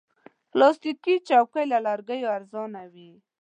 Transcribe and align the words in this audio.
پلاستيکي 0.51 1.15
چوکۍ 1.27 1.65
له 1.71 1.77
لرګیو 1.87 2.33
ارزانه 2.37 2.81
وي. 2.93 3.11